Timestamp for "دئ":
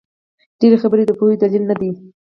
1.79-1.91